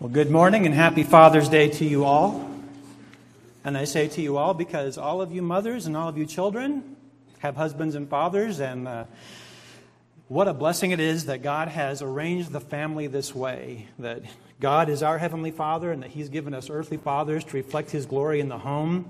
[0.00, 2.50] Well, good morning and happy Father's Day to you all.
[3.64, 6.24] And I say to you all because all of you mothers and all of you
[6.24, 6.96] children
[7.40, 9.04] have husbands and fathers, and uh,
[10.28, 13.88] what a blessing it is that God has arranged the family this way.
[13.98, 14.22] That
[14.58, 18.06] God is our Heavenly Father, and that He's given us earthly fathers to reflect His
[18.06, 19.04] glory in the home.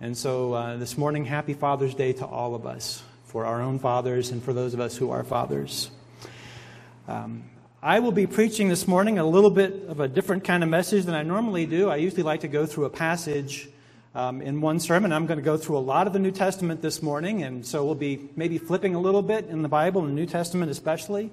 [0.00, 3.80] And so uh, this morning, happy Father's Day to all of us, for our own
[3.80, 5.90] fathers and for those of us who are fathers.
[7.08, 7.42] Um,
[7.82, 11.06] I will be preaching this morning a little bit of a different kind of message
[11.06, 11.88] than I normally do.
[11.88, 13.70] I usually like to go through a passage
[14.14, 15.14] um, in one sermon.
[15.14, 17.82] I'm going to go through a lot of the New Testament this morning, and so
[17.86, 21.30] we'll be maybe flipping a little bit in the Bible, in the New Testament especially.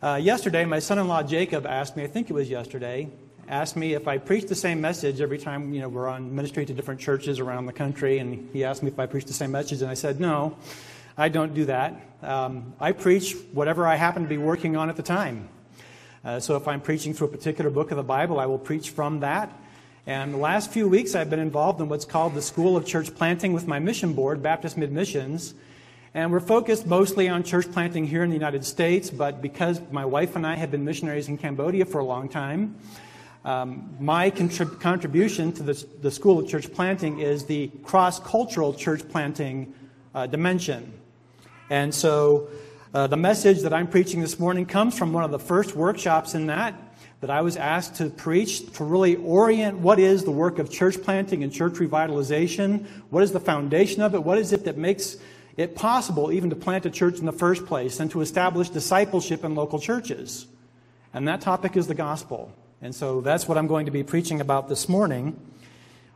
[0.00, 3.10] Uh, yesterday, my son in law Jacob asked me, I think it was yesterday,
[3.48, 6.64] asked me if I preach the same message every time you know, we're on ministry
[6.64, 9.50] to different churches around the country, and he asked me if I preach the same
[9.50, 10.56] message, and I said, no.
[11.16, 12.00] I don't do that.
[12.22, 15.48] Um, I preach whatever I happen to be working on at the time.
[16.24, 18.90] Uh, so if I'm preaching through a particular book of the Bible, I will preach
[18.90, 19.52] from that.
[20.06, 23.14] And the last few weeks, I've been involved in what's called the School of Church
[23.14, 25.54] Planting with my mission board, Baptist Mid Missions.
[26.14, 30.04] And we're focused mostly on church planting here in the United States, but because my
[30.04, 32.76] wife and I have been missionaries in Cambodia for a long time,
[33.44, 38.74] um, my contrib- contribution to the, the School of Church Planting is the cross cultural
[38.74, 39.74] church planting
[40.14, 40.92] uh, dimension.
[41.72, 42.50] And so
[42.92, 46.34] uh, the message that I'm preaching this morning comes from one of the first workshops
[46.34, 46.74] in that
[47.20, 51.00] that I was asked to preach to really orient what is the work of church
[51.00, 55.16] planting and church revitalization, what is the foundation of it, what is it that makes
[55.56, 59.42] it possible even to plant a church in the first place and to establish discipleship
[59.42, 60.46] in local churches.
[61.14, 62.52] And that topic is the gospel.
[62.82, 65.40] And so that's what I'm going to be preaching about this morning.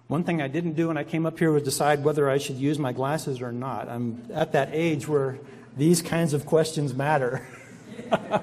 [0.08, 2.56] One thing I didn't do when I came up here was decide whether I should
[2.56, 3.88] use my glasses or not.
[3.88, 5.38] I'm at that age where
[5.76, 7.46] these kinds of questions matter.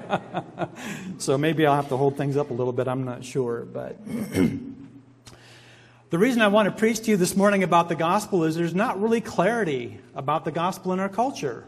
[1.18, 2.86] so maybe I'll have to hold things up a little bit.
[2.86, 3.64] I'm not sure.
[3.64, 3.98] But
[6.10, 8.74] the reason I want to preach to you this morning about the gospel is there's
[8.74, 11.64] not really clarity about the gospel in our culture.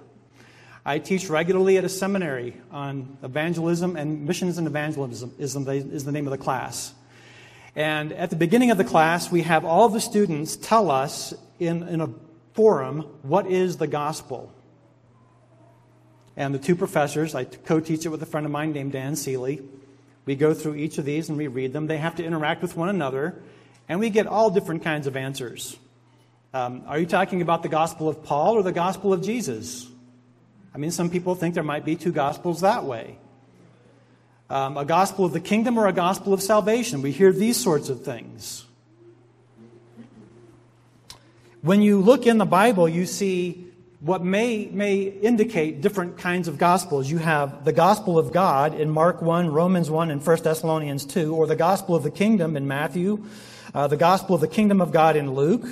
[0.84, 6.26] I teach regularly at a seminary on evangelism and missions and evangelism is the name
[6.26, 6.92] of the class.
[7.76, 11.86] And at the beginning of the class, we have all the students tell us in,
[11.86, 12.08] in a
[12.54, 14.50] forum what is the gospel.
[16.38, 19.14] And the two professors, I co teach it with a friend of mine named Dan
[19.14, 19.62] Seeley.
[20.24, 21.86] We go through each of these and we read them.
[21.86, 23.42] They have to interact with one another,
[23.88, 25.78] and we get all different kinds of answers.
[26.54, 29.86] Um, are you talking about the gospel of Paul or the gospel of Jesus?
[30.74, 33.18] I mean, some people think there might be two gospels that way
[34.48, 37.02] um, a gospel of the kingdom or a gospel of salvation.
[37.02, 38.64] We hear these sorts of things.
[41.62, 43.66] When you look in the Bible, you see
[44.00, 47.10] what may, may indicate different kinds of gospels.
[47.10, 51.34] You have the gospel of God in Mark 1, Romans 1, and 1 Thessalonians 2,
[51.34, 53.24] or the gospel of the kingdom in Matthew,
[53.74, 55.66] uh, the gospel of the kingdom of God in Luke.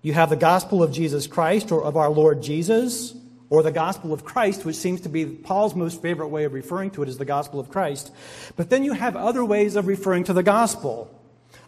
[0.00, 3.14] You have the gospel of Jesus Christ or of our Lord Jesus
[3.52, 6.90] or the gospel of Christ, which seems to be Paul's most favorite way of referring
[6.92, 8.10] to it is the gospel of Christ.
[8.56, 11.14] But then you have other ways of referring to the gospel.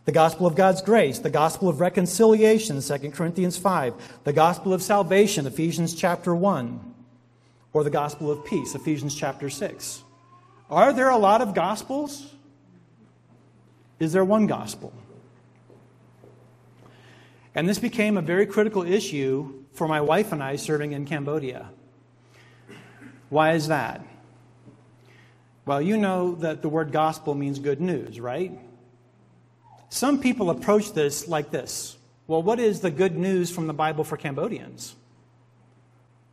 [0.07, 4.83] The gospel of God's grace, the gospel of reconciliation, 2 Corinthians 5, the gospel of
[4.83, 6.95] salvation, Ephesians chapter 1,
[7.75, 10.05] or the gospel of peace, Ephesians chapter 6.
[10.71, 12.33] Are there a lot of gospels?
[14.01, 14.91] Is there one gospel?
[17.55, 21.69] And this became a very critical issue for my wife and I serving in Cambodia.
[23.29, 24.05] Why is that?
[25.67, 28.53] Well, you know that the word gospel means good news, right?
[29.89, 31.97] Some people approach this like this
[32.27, 34.95] Well, what is the good news from the Bible for Cambodians?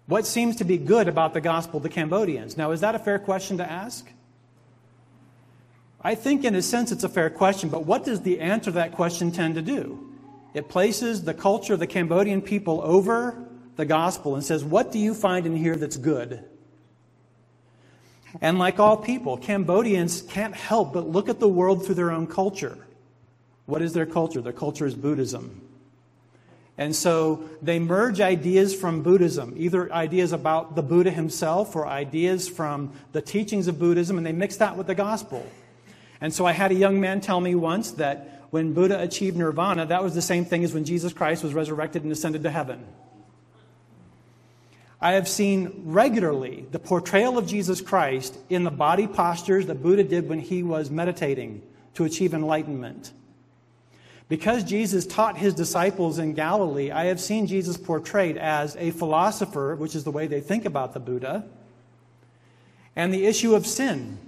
[0.07, 2.57] What seems to be good about the gospel to Cambodians?
[2.57, 4.09] Now, is that a fair question to ask?
[6.01, 8.71] I think, in a sense, it's a fair question, but what does the answer to
[8.71, 10.10] that question tend to do?
[10.53, 13.45] It places the culture of the Cambodian people over
[13.77, 16.43] the gospel and says, What do you find in here that's good?
[18.39, 22.27] And like all people, Cambodians can't help but look at the world through their own
[22.27, 22.77] culture.
[23.65, 24.41] What is their culture?
[24.41, 25.67] Their culture is Buddhism.
[26.77, 32.47] And so they merge ideas from Buddhism, either ideas about the Buddha himself or ideas
[32.47, 35.45] from the teachings of Buddhism, and they mix that with the gospel.
[36.21, 39.85] And so I had a young man tell me once that when Buddha achieved nirvana,
[39.87, 42.85] that was the same thing as when Jesus Christ was resurrected and ascended to heaven.
[45.01, 50.03] I have seen regularly the portrayal of Jesus Christ in the body postures that Buddha
[50.03, 51.63] did when he was meditating
[51.95, 53.11] to achieve enlightenment.
[54.29, 59.75] Because Jesus taught his disciples in Galilee, I have seen Jesus portrayed as a philosopher,
[59.75, 61.45] which is the way they think about the Buddha,
[62.95, 64.19] and the issue of sin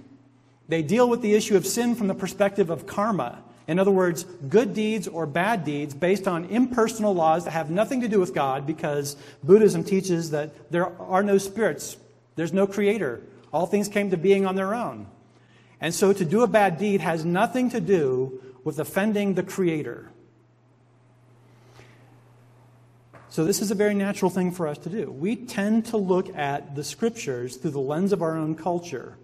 [0.68, 3.42] They deal with the issue of sin from the perspective of karma.
[3.66, 8.02] In other words, good deeds or bad deeds based on impersonal laws that have nothing
[8.02, 11.96] to do with God because Buddhism teaches that there are no spirits,
[12.36, 13.22] there's no creator.
[13.52, 15.06] All things came to being on their own.
[15.80, 20.10] And so to do a bad deed has nothing to do with offending the creator.
[23.28, 25.10] So, this is a very natural thing for us to do.
[25.10, 29.18] We tend to look at the scriptures through the lens of our own culture.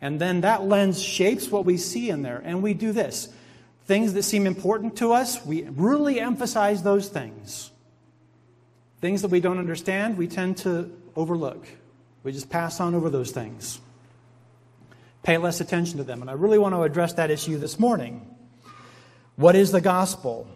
[0.00, 2.40] And then that lens shapes what we see in there.
[2.44, 3.28] And we do this
[3.90, 7.72] things that seem important to us, we really emphasize those things.
[9.00, 11.66] Things that we don't understand, we tend to overlook.
[12.22, 13.80] We just pass on over those things.
[15.24, 16.20] Pay less attention to them.
[16.20, 18.32] And I really want to address that issue this morning.
[19.34, 20.46] What is the gospel?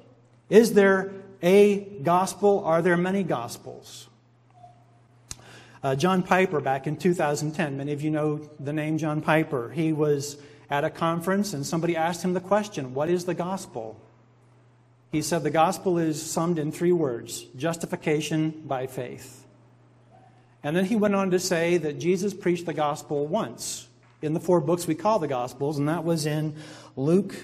[0.49, 1.11] Is there
[1.43, 2.63] a gospel?
[2.65, 4.07] Are there many gospels?
[5.83, 9.71] Uh, John Piper, back in 2010, many of you know the name John Piper.
[9.71, 10.37] He was
[10.75, 14.01] at a conference and somebody asked him the question, What is the gospel?
[15.13, 19.47] He said the gospel is summed in three words justification by faith.
[20.63, 23.89] And then he went on to say that Jesus preached the gospel once
[24.23, 26.57] in the four books we call the gospels, and that was in
[26.97, 27.35] Luke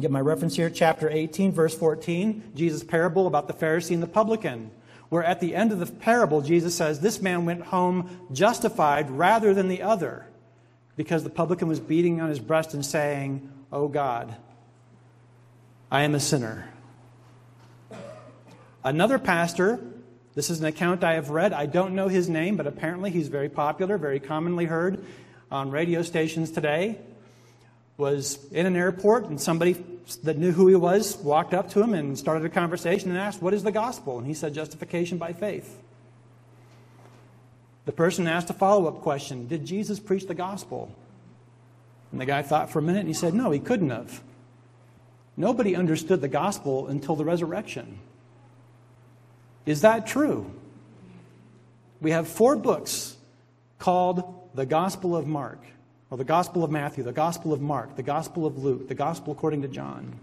[0.00, 4.06] get my reference here, chapter 18, verse 14, Jesus' parable about the Pharisee and the
[4.06, 4.70] publican,
[5.08, 9.52] where at the end of the parable, Jesus says, This man went home justified rather
[9.52, 10.26] than the other,
[10.96, 14.34] because the publican was beating on his breast and saying, Oh God,
[15.90, 16.68] I am a sinner.
[18.84, 19.80] Another pastor,
[20.34, 21.52] this is an account I have read.
[21.52, 25.04] I don't know his name, but apparently he's very popular, very commonly heard
[25.50, 26.98] on radio stations today
[27.96, 29.76] was in an airport and somebody
[30.24, 33.40] that knew who he was walked up to him and started a conversation and asked,
[33.42, 34.18] What is the gospel?
[34.18, 35.78] And he said, Justification by faith.
[37.84, 40.94] The person asked a follow up question Did Jesus preach the gospel?
[42.10, 44.22] And the guy thought for a minute and he said, No, he couldn't have.
[45.36, 47.98] Nobody understood the gospel until the resurrection.
[49.64, 50.52] Is that true?
[52.00, 53.16] We have four books
[53.78, 55.60] called the Gospel of Mark
[56.10, 59.32] or the Gospel of Matthew, the Gospel of Mark, the Gospel of Luke, the Gospel
[59.32, 60.18] according to John.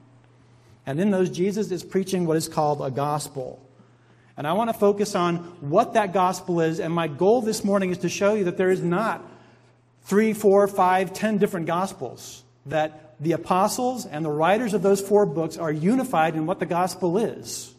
[0.85, 3.59] And in those, Jesus is preaching what is called a gospel.
[4.39, 6.79] And I want to focus on what that gospel is.
[6.79, 9.21] And my goal this morning is to show you that there is not
[10.03, 12.41] three, four, five, ten different gospels.
[12.67, 16.65] That the apostles and the writers of those four books are unified in what the
[16.65, 17.75] gospel is.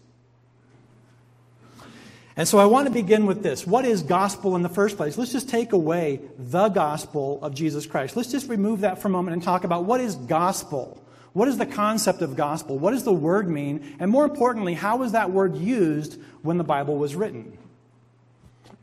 [2.36, 3.66] And so I want to begin with this.
[3.66, 5.16] What is gospel in the first place?
[5.16, 8.18] Let's just take away the gospel of Jesus Christ.
[8.18, 10.99] Let's just remove that for a moment and talk about what is gospel?
[11.32, 12.78] What is the concept of gospel?
[12.78, 13.96] What does the word mean?
[14.00, 17.56] And more importantly, how was that word used when the Bible was written?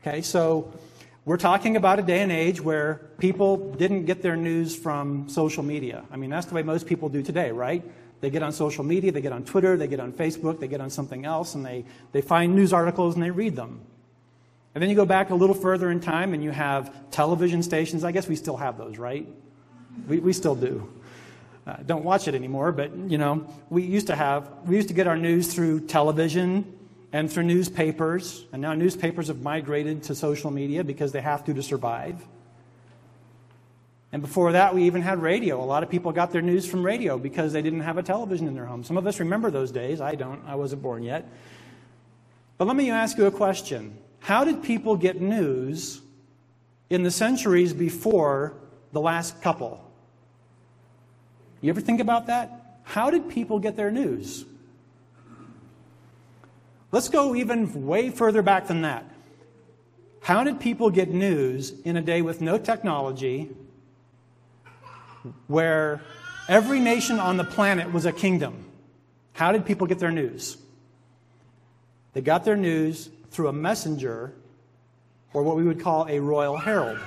[0.00, 0.72] Okay, so
[1.24, 5.62] we're talking about a day and age where people didn't get their news from social
[5.62, 6.04] media.
[6.10, 7.84] I mean, that's the way most people do today, right?
[8.20, 10.80] They get on social media, they get on Twitter, they get on Facebook, they get
[10.80, 13.80] on something else, and they, they find news articles and they read them.
[14.74, 18.04] And then you go back a little further in time and you have television stations.
[18.04, 19.26] I guess we still have those, right?
[20.06, 20.88] We, we still do.
[21.68, 24.94] Uh, don't watch it anymore, but you know, we used to have, we used to
[24.94, 26.64] get our news through television
[27.12, 31.52] and through newspapers, and now newspapers have migrated to social media because they have to
[31.52, 32.26] to survive.
[34.12, 35.62] And before that, we even had radio.
[35.62, 38.48] A lot of people got their news from radio because they didn't have a television
[38.48, 38.82] in their home.
[38.82, 40.00] Some of us remember those days.
[40.00, 40.42] I don't.
[40.46, 41.28] I wasn't born yet.
[42.56, 46.00] But let me ask you a question How did people get news
[46.88, 48.54] in the centuries before
[48.92, 49.84] the last couple?
[51.60, 52.80] You ever think about that?
[52.84, 54.44] How did people get their news?
[56.90, 59.04] Let's go even way further back than that.
[60.20, 63.50] How did people get news in a day with no technology,
[65.46, 66.00] where
[66.48, 68.64] every nation on the planet was a kingdom.
[69.32, 70.56] How did people get their news?
[72.14, 74.32] They got their news through a messenger,
[75.32, 76.98] or what we would call a royal herald.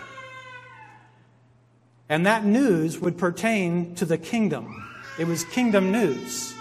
[2.12, 4.86] And that news would pertain to the kingdom.
[5.18, 6.54] It was kingdom news.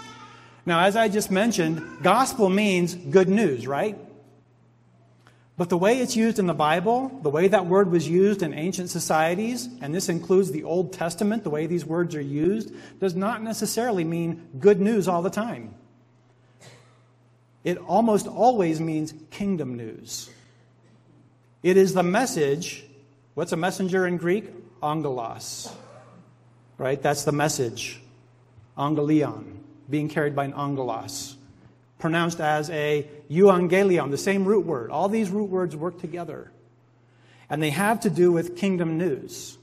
[0.65, 3.97] Now, as I just mentioned, gospel means good news, right?
[5.57, 8.53] But the way it's used in the Bible, the way that word was used in
[8.53, 13.13] ancient societies, and this includes the Old Testament, the way these words are used, does
[13.13, 15.75] not necessarily mean good news all the time.
[17.65, 20.29] It almost always means kingdom news.
[21.61, 22.85] It is the message.
[23.33, 24.45] What's a messenger in Greek?
[24.83, 25.73] Angelos.
[26.77, 27.01] Right?
[27.01, 28.01] That's the message.
[28.77, 29.57] Angelion.
[29.89, 31.35] Being carried by an angelos
[32.01, 34.91] pronounced as a euangelion, the same root word.
[34.91, 36.51] All these root words work together.
[37.49, 39.57] And they have to do with kingdom news.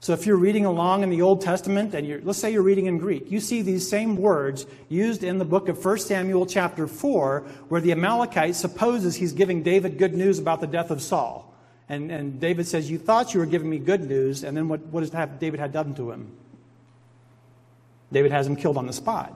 [0.00, 2.98] So if you're reading along in the Old Testament and let's say you're reading in
[2.98, 7.40] Greek, you see these same words used in the book of 1 Samuel chapter 4
[7.68, 11.53] where the Amalekite supposes he's giving David good news about the death of Saul.
[11.88, 14.42] And, and David says, you thought you were giving me good news.
[14.42, 16.32] And then what, what does David had done to him?
[18.12, 19.34] David has him killed on the spot.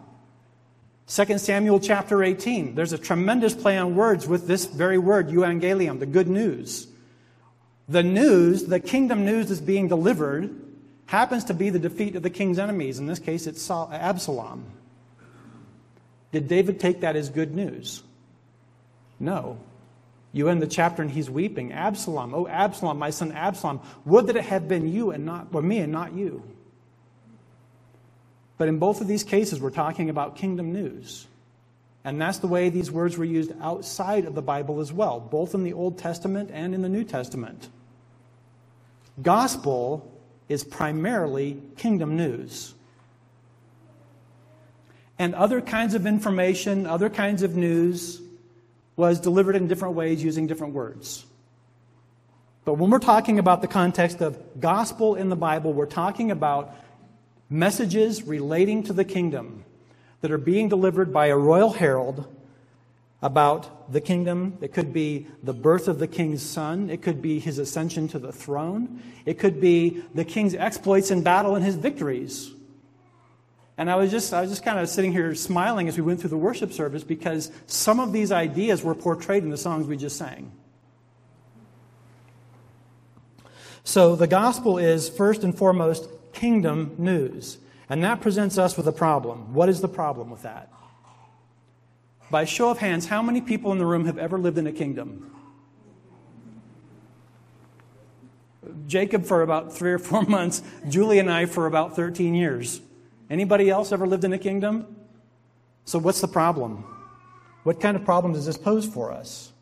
[1.09, 5.99] 2 Samuel chapter 18, there's a tremendous play on words with this very word, euangelium,
[5.99, 6.87] the good news.
[7.89, 10.55] The news, the kingdom news is being delivered,
[11.07, 12.99] happens to be the defeat of the king's enemies.
[12.99, 14.67] In this case, it's Absalom.
[16.31, 18.03] Did David take that as good news?
[19.19, 19.59] No.
[20.33, 21.73] You end the chapter and he's weeping.
[21.73, 25.63] Absalom, oh Absalom, my son Absalom, would that it had been you and not or
[25.63, 26.43] me and not you.
[28.59, 31.27] But in both of these cases, we're talking about kingdom news.
[32.05, 35.55] And that's the way these words were used outside of the Bible as well, both
[35.55, 37.69] in the Old Testament and in the New Testament.
[39.23, 40.11] Gospel
[40.49, 42.75] is primarily kingdom news.
[45.19, 48.21] And other kinds of information, other kinds of news
[48.99, 51.25] was delivered in different ways using different words.
[52.65, 56.75] But when we're talking about the context of gospel in the Bible, we're talking about
[57.49, 59.65] messages relating to the kingdom
[60.21, 62.27] that are being delivered by a royal herald
[63.23, 64.59] about the kingdom.
[64.61, 66.91] It could be the birth of the king's son.
[66.91, 69.01] It could be his ascension to the throne.
[69.25, 72.51] It could be the king's exploits in battle and his victories.
[73.79, 76.21] And I was just, I was just kind of sitting here smiling as we went
[76.21, 79.97] through the worship service because some of these ideas were portrayed in the songs we
[79.97, 80.51] just sang.
[83.85, 87.59] So the gospel is first and foremost kingdom news.
[87.89, 89.55] And that presents us with a problem.
[89.55, 90.71] What is the problem with that?
[92.33, 94.73] By show of hands, how many people in the room have ever lived in a
[94.73, 95.35] kingdom?
[98.89, 102.81] Jacob for about three or four months, Julie and I for about 13 years.
[103.31, 104.97] Anybody else ever lived in a kingdom?
[105.85, 106.85] So, what's the problem?
[107.63, 109.53] What kind of problem does this pose for us?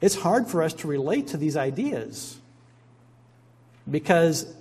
[0.00, 2.38] It's hard for us to relate to these ideas
[3.90, 4.54] because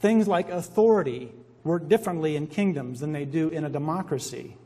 [0.00, 1.32] things like authority
[1.64, 4.56] work differently in kingdoms than they do in a democracy.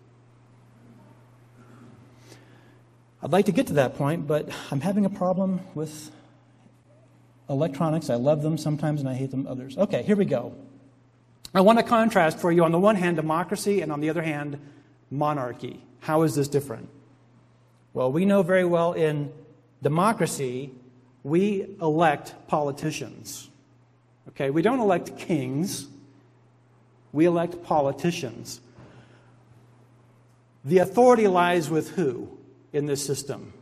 [3.23, 6.11] I'd like to get to that point, but I'm having a problem with
[7.49, 8.09] electronics.
[8.09, 9.77] I love them sometimes and I hate them others.
[9.77, 10.55] Okay, here we go.
[11.53, 14.23] I want to contrast for you on the one hand democracy and on the other
[14.23, 14.59] hand
[15.11, 15.83] monarchy.
[16.01, 16.89] How is this different?
[17.93, 19.33] Well, we know very well in
[19.83, 20.71] democracy,
[21.25, 23.49] we elect politicians.
[24.29, 25.89] Okay, we don't elect kings,
[27.13, 28.61] we elect politicians.
[30.65, 32.29] The authority lies with who
[32.73, 33.53] in this system?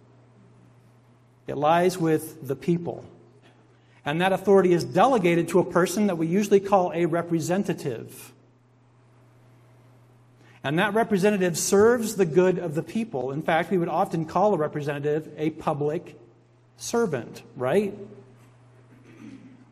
[1.47, 3.05] It lies with the people.
[4.09, 8.33] And that authority is delegated to a person that we usually call a representative.
[10.65, 13.33] And that representative serves the good of the people.
[13.33, 16.19] In fact, we would often call a representative a public
[16.79, 17.93] servant, right?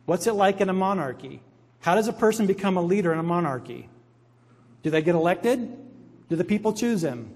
[0.05, 1.41] What's it like in a monarchy?
[1.79, 3.89] How does a person become a leader in a monarchy?
[4.83, 5.75] Do they get elected?
[6.29, 7.33] Do the people choose him?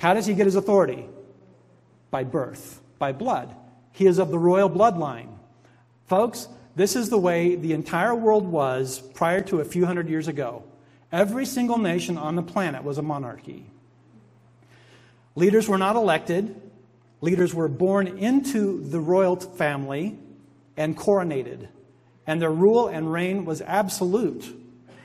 [0.00, 1.06] How does he get his authority?
[2.10, 3.54] By birth, by blood.
[3.92, 5.35] He is of the royal bloodline.
[6.06, 10.28] Folks, this is the way the entire world was prior to a few hundred years
[10.28, 10.64] ago.
[11.12, 13.66] Every single nation on the planet was a monarchy.
[15.34, 16.60] Leaders were not elected,
[17.20, 20.18] leaders were born into the royal family
[20.76, 21.68] and coronated
[22.26, 24.54] and their rule and reign was absolute.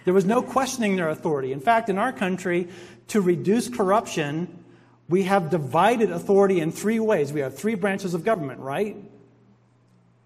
[0.05, 1.51] There was no questioning their authority.
[1.51, 2.67] In fact, in our country,
[3.09, 4.63] to reduce corruption,
[5.07, 7.31] we have divided authority in three ways.
[7.31, 8.97] We have three branches of government, right?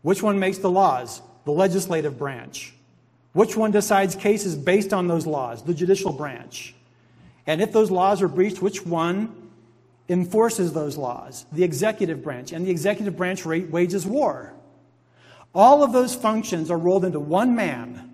[0.06, 1.20] Which one makes the laws?
[1.46, 2.76] The legislative branch.
[3.34, 5.64] Which one decides cases based on those laws?
[5.64, 6.76] The judicial branch.
[7.48, 9.50] And if those laws are breached, which one
[10.08, 11.48] enforces those laws?
[11.52, 12.52] The executive branch.
[12.52, 14.54] And the executive branch wages war.
[15.56, 18.12] All of those functions are rolled into one man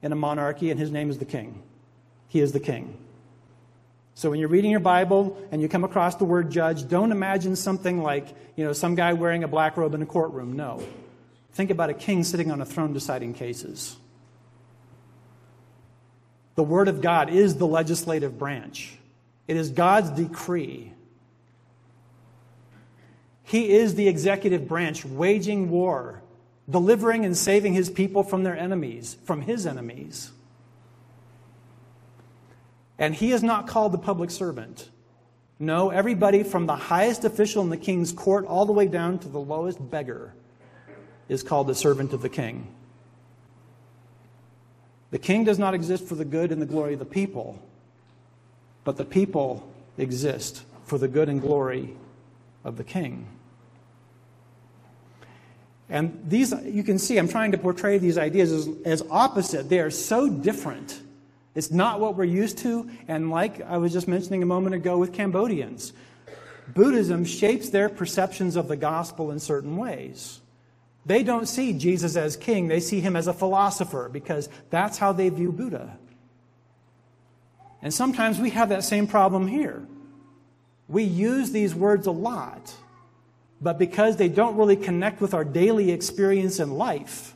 [0.00, 1.62] in a monarchy, and his name is the king.
[2.28, 2.96] He is the king.
[4.14, 7.54] So when you're reading your Bible and you come across the word judge, don't imagine
[7.54, 10.56] something like, you know, some guy wearing a black robe in a courtroom.
[10.56, 10.82] No.
[11.54, 13.96] Think about a king sitting on a throne deciding cases.
[16.56, 18.98] The Word of God is the legislative branch,
[19.48, 20.92] it is God's decree.
[23.46, 26.22] He is the executive branch waging war
[26.68, 30.32] delivering and saving his people from their enemies, from his enemies.
[32.98, 34.88] And he is not called the public servant.
[35.58, 39.28] No, everybody from the highest official in the king's court all the way down to
[39.28, 40.32] the lowest beggar
[41.28, 42.66] is called the servant of the king.
[45.10, 47.62] The king does not exist for the good and the glory of the people,
[48.82, 51.94] but the people exist for the good and glory
[52.64, 53.28] of the king.
[55.88, 59.68] And these, you can see, I'm trying to portray these ideas as, as opposite.
[59.68, 61.00] They are so different.
[61.54, 62.90] It's not what we're used to.
[63.06, 65.92] And like I was just mentioning a moment ago with Cambodians,
[66.68, 70.40] Buddhism shapes their perceptions of the gospel in certain ways.
[71.06, 75.12] They don't see Jesus as king, they see him as a philosopher because that's how
[75.12, 75.98] they view Buddha.
[77.82, 79.86] And sometimes we have that same problem here.
[80.88, 82.74] We use these words a lot,
[83.60, 87.34] but because they don't really connect with our daily experience in life,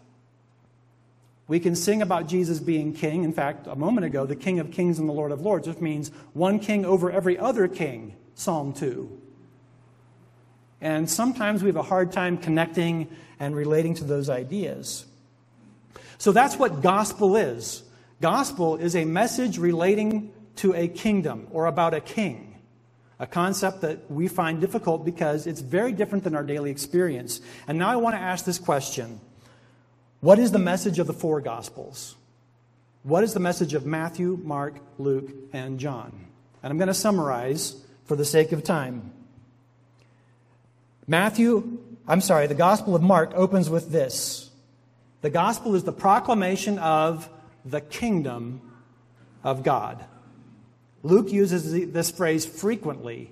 [1.49, 3.25] we can sing about Jesus being king.
[3.25, 5.81] In fact, a moment ago, the King of Kings and the Lord of Lords, which
[5.81, 9.21] means one king over every other king, Psalm 2.
[10.83, 13.09] And sometimes we have a hard time connecting
[13.40, 15.07] and relating to those ideas.
[16.18, 17.83] So that's what gospel is.
[18.21, 22.57] Gospel is a message relating to a kingdom or about a king,
[23.21, 27.40] a concept that we find difficult because it's very different than our daily experience.
[27.68, 29.21] And now I want to ask this question
[30.21, 32.16] What is the message of the four gospels?
[33.04, 36.26] What is the message of Matthew, Mark, Luke, and John?
[36.62, 39.12] And I'm going to summarize for the sake of time.
[41.07, 41.78] Matthew,
[42.09, 44.50] I'm sorry, the Gospel of Mark opens with this
[45.21, 47.29] The Gospel is the proclamation of
[47.67, 48.62] the kingdom
[49.45, 50.03] of God.
[51.03, 53.31] Luke uses this phrase frequently.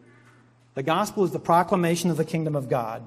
[0.74, 3.02] The Gospel is the proclamation of the kingdom of God.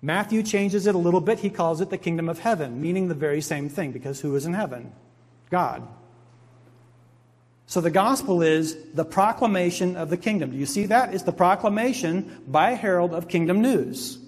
[0.00, 1.40] Matthew changes it a little bit.
[1.40, 4.46] He calls it the kingdom of heaven, meaning the very same thing, because who is
[4.46, 4.92] in heaven?
[5.50, 5.86] God.
[7.66, 10.52] So the gospel is the proclamation of the kingdom.
[10.52, 11.12] Do you see that?
[11.12, 14.19] It's the proclamation by a herald of kingdom news.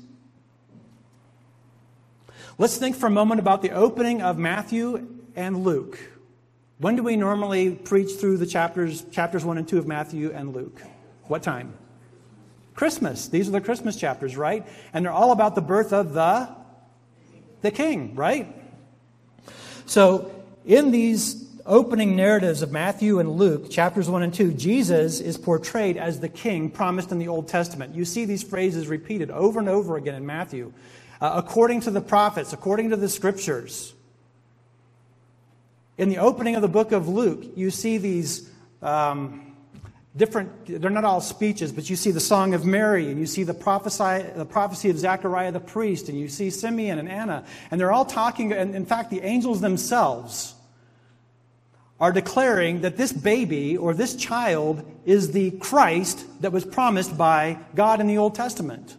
[2.59, 5.99] Let's think for a moment about the opening of Matthew and Luke.
[6.79, 10.55] When do we normally preach through the chapters, chapters 1 and 2 of Matthew and
[10.55, 10.83] Luke?
[11.29, 11.73] What time?
[12.75, 13.29] Christmas.
[13.29, 14.67] These are the Christmas chapters, right?
[14.93, 16.49] And they're all about the birth of the,
[17.63, 18.55] the king, right?
[19.87, 20.31] So
[20.67, 25.97] in these opening narratives of Matthew and Luke, chapters 1 and 2, Jesus is portrayed
[25.97, 27.95] as the king promised in the Old Testament.
[27.95, 30.73] You see these phrases repeated over and over again in Matthew.
[31.23, 33.95] Uh, according to the prophets, according to the scriptures.
[35.97, 38.51] In the opening of the book of Luke, you see these
[38.83, 39.55] um,
[40.17, 43.45] different, they're not all speeches, but you see the Song of Mary, and you see
[43.45, 47.93] the, the prophecy of Zechariah the priest, and you see Simeon and Anna, and they're
[47.93, 50.57] all talking, and in fact, the angels themselves
[52.01, 57.61] are declaring that this baby or this child is the Christ that was promised by
[57.77, 58.97] God in the Old Testament.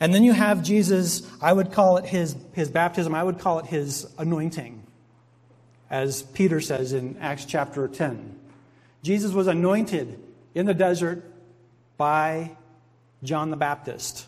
[0.00, 3.60] And then you have Jesus, I would call it his, his baptism, I would call
[3.60, 4.82] it his anointing,
[5.90, 8.38] as Peter says in Acts chapter 10.
[9.02, 10.18] Jesus was anointed
[10.54, 11.24] in the desert
[11.96, 12.56] by
[13.22, 14.26] John the Baptist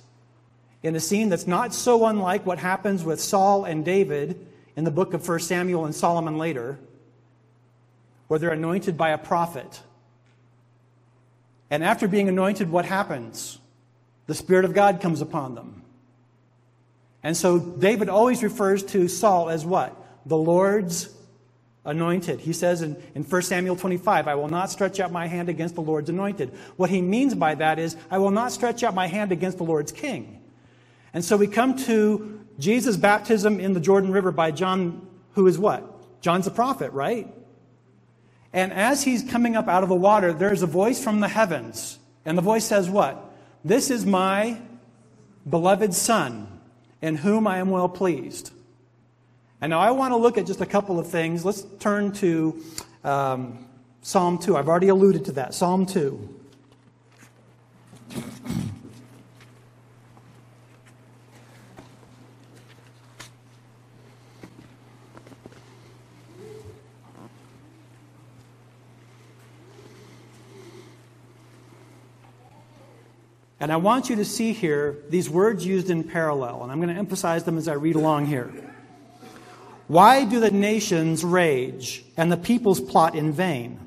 [0.86, 4.90] in a scene that's not so unlike what happens with Saul and David in the
[4.90, 6.78] book of 1 Samuel and Solomon later,
[8.28, 9.80] where they're anointed by a prophet.
[11.70, 13.58] And after being anointed, what happens?
[14.26, 15.82] The Spirit of God comes upon them.
[17.22, 19.96] And so David always refers to Saul as what?
[20.26, 21.08] The Lord's
[21.84, 22.40] anointed.
[22.40, 25.76] He says in, in 1 Samuel 25, I will not stretch out my hand against
[25.76, 26.52] the Lord's anointed.
[26.76, 29.64] What he means by that is, I will not stretch out my hand against the
[29.64, 30.42] Lord's king.
[31.14, 35.58] And so we come to Jesus' baptism in the Jordan River by John, who is
[35.58, 36.20] what?
[36.20, 37.32] John's a prophet, right?
[38.52, 41.98] And as he's coming up out of the water, there's a voice from the heavens.
[42.24, 43.22] And the voice says, What?
[43.66, 44.60] This is my
[45.50, 46.46] beloved Son,
[47.02, 48.52] in whom I am well pleased.
[49.60, 51.44] And now I want to look at just a couple of things.
[51.44, 52.62] Let's turn to
[53.02, 53.66] um,
[54.02, 54.56] Psalm 2.
[54.56, 55.52] I've already alluded to that.
[55.52, 56.36] Psalm 2.
[73.58, 76.92] And I want you to see here these words used in parallel, and I'm going
[76.92, 78.52] to emphasize them as I read along here.
[79.88, 83.80] Why do the nations rage and the peoples plot in vain?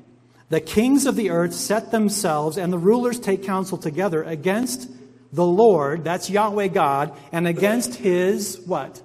[0.48, 4.90] The kings of the earth set themselves and the rulers take counsel together against
[5.32, 9.00] the Lord, that's Yahweh God, and against his what?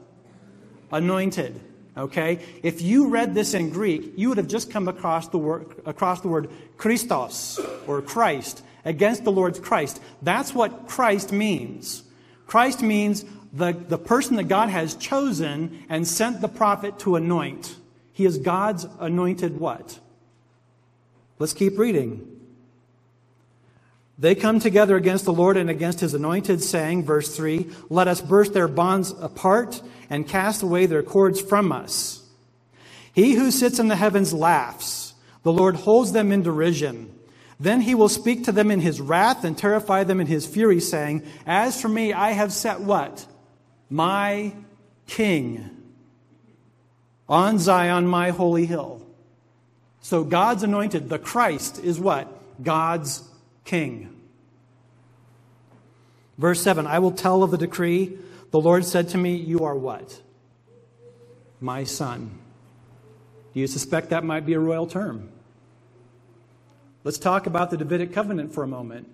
[0.91, 1.59] Anointed.
[1.95, 2.39] Okay?
[2.63, 6.21] If you read this in Greek, you would have just come across the word, across
[6.21, 10.01] the word Christos or Christ against the Lord's Christ.
[10.21, 12.03] That's what Christ means.
[12.47, 17.75] Christ means the, the person that God has chosen and sent the prophet to anoint.
[18.13, 19.99] He is God's anointed what?
[21.39, 22.31] Let's keep reading.
[24.17, 28.21] They come together against the Lord and against his anointed, saying, verse 3 Let us
[28.21, 32.21] burst their bonds apart and cast away their cords from us.
[33.13, 35.13] He who sits in the heavens laughs.
[35.43, 37.13] The Lord holds them in derision.
[37.59, 40.79] Then he will speak to them in his wrath and terrify them in his fury,
[40.79, 43.25] saying, As for me, I have set what?
[43.89, 44.53] My
[45.07, 45.69] king
[47.29, 49.01] on Zion, my holy hill.
[50.01, 52.27] So God's anointed, the Christ, is what?
[52.61, 53.23] God's
[53.63, 54.11] king.
[56.37, 58.17] Verse 7 I will tell of the decree.
[58.51, 60.21] The Lord said to me, You are what?
[61.59, 62.37] My son.
[63.53, 65.29] Do you suspect that might be a royal term?
[67.05, 69.07] Let's talk about the Davidic covenant for a moment.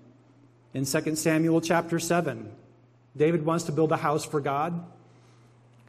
[0.74, 2.50] In 2 Samuel chapter 7,
[3.18, 4.82] David wants to build a house for God.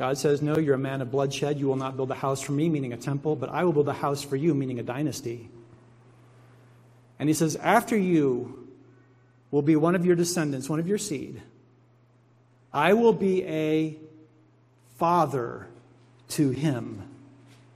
[0.01, 1.61] God says, No, you're a man of bloodshed.
[1.61, 3.89] You will not build a house for me, meaning a temple, but I will build
[3.89, 5.49] a house for you, meaning a dynasty.
[7.21, 8.69] And he says, After you
[9.53, 11.41] will be one of your descendants, one of your seed.
[12.73, 13.97] I will be a
[14.99, 15.69] father
[16.31, 17.09] to him,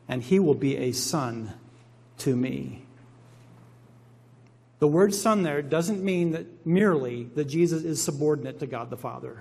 [0.09, 1.53] and he will be a son
[2.19, 2.86] to me.
[4.79, 8.97] The word son there doesn't mean that merely that Jesus is subordinate to God the
[8.97, 9.41] Father.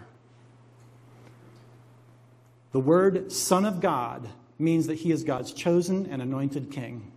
[2.72, 7.12] The word son of God means that he is God's chosen and anointed king.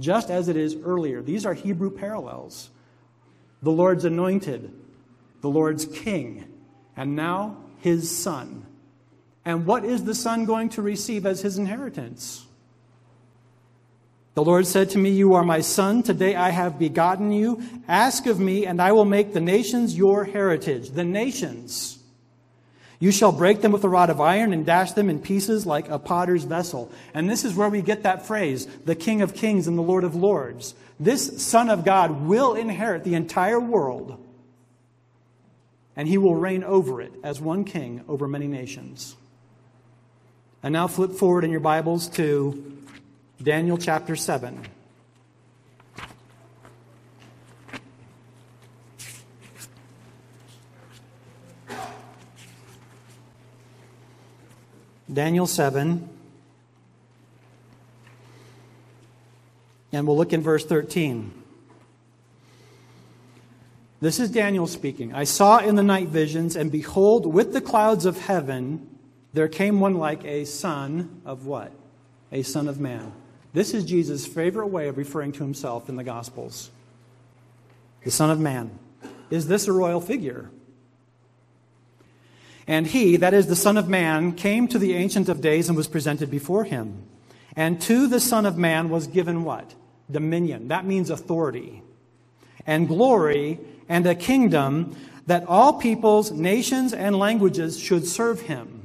[0.00, 1.22] Just as it is earlier.
[1.22, 2.70] These are Hebrew parallels.
[3.62, 4.72] The Lord's anointed,
[5.42, 6.46] the Lord's king,
[6.96, 8.66] and now his son.
[9.44, 12.46] And what is the son going to receive as his inheritance?
[14.34, 16.02] The Lord said to me, You are my son.
[16.02, 17.62] Today I have begotten you.
[17.88, 20.90] Ask of me, and I will make the nations your heritage.
[20.90, 21.98] The nations.
[23.00, 25.88] You shall break them with a rod of iron and dash them in pieces like
[25.88, 26.92] a potter's vessel.
[27.14, 30.04] And this is where we get that phrase, the King of Kings and the Lord
[30.04, 30.74] of Lords.
[31.00, 34.22] This Son of God will inherit the entire world,
[35.96, 39.16] and he will reign over it as one king over many nations.
[40.62, 42.79] And now flip forward in your Bibles to
[43.42, 44.66] Daniel chapter 7.
[55.10, 56.08] Daniel 7.
[59.92, 61.32] And we'll look in verse 13.
[64.02, 65.14] This is Daniel speaking.
[65.14, 68.98] I saw in the night visions, and behold, with the clouds of heaven,
[69.32, 71.72] there came one like a son of what?
[72.30, 73.12] A son of man.
[73.52, 76.70] This is Jesus' favorite way of referring to himself in the Gospels.
[78.04, 78.78] The Son of Man.
[79.30, 80.50] Is this a royal figure?
[82.66, 85.76] And he, that is the Son of Man, came to the Ancient of Days and
[85.76, 87.02] was presented before him.
[87.56, 89.74] And to the Son of Man was given what?
[90.10, 90.68] Dominion.
[90.68, 91.82] That means authority.
[92.66, 93.58] And glory
[93.88, 98.79] and a kingdom that all peoples, nations, and languages should serve him.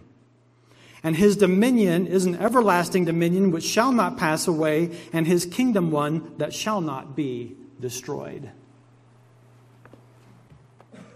[1.06, 5.92] And his dominion is an everlasting dominion which shall not pass away, and his kingdom
[5.92, 8.50] one that shall not be destroyed.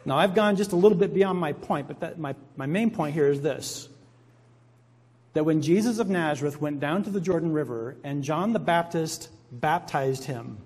[0.05, 2.91] Now, I've gone just a little bit beyond my point, but that, my, my main
[2.91, 3.89] point here is this
[5.33, 9.29] that when Jesus of Nazareth went down to the Jordan River and John the Baptist
[9.51, 10.59] baptized him,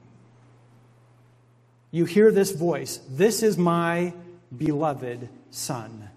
[1.91, 4.11] you hear this voice This is my
[4.55, 6.09] beloved Son,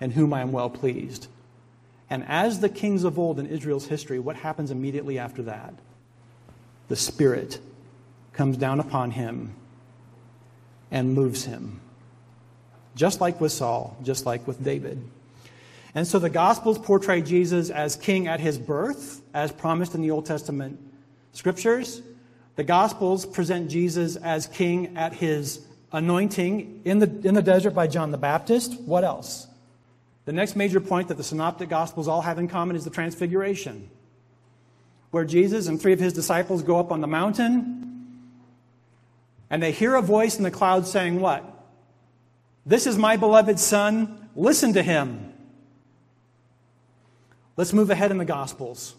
[0.00, 1.26] in whom I am well pleased.
[2.10, 5.72] And as the kings of old in Israel's history, what happens immediately after that?
[6.88, 7.60] The Spirit
[8.32, 9.54] comes down upon him
[10.90, 11.80] and moves him.
[12.96, 15.00] Just like with Saul, just like with David.
[15.94, 20.10] And so the Gospels portray Jesus as king at his birth, as promised in the
[20.10, 20.80] Old Testament
[21.32, 22.02] scriptures.
[22.56, 27.86] The Gospels present Jesus as king at his anointing in the, in the desert by
[27.86, 28.80] John the Baptist.
[28.80, 29.46] What else?
[30.24, 33.90] The next major point that the Synoptic Gospels all have in common is the Transfiguration,
[35.10, 37.80] where Jesus and three of his disciples go up on the mountain
[39.50, 41.44] and they hear a voice in the cloud saying, What?
[42.64, 45.32] This is my beloved Son, listen to him.
[47.56, 48.94] Let's move ahead in the Gospels.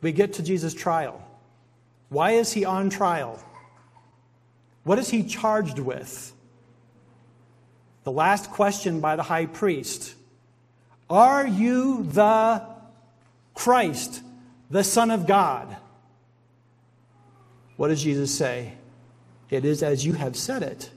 [0.00, 1.22] We get to Jesus' trial.
[2.08, 3.42] Why is he on trial?
[4.84, 6.32] What is he charged with?
[8.04, 10.14] The last question by the high priest
[11.10, 12.62] are you the
[13.54, 14.22] Christ,
[14.70, 15.76] the Son of God?
[17.76, 18.74] What does Jesus say?
[19.50, 20.90] It is as you have said it,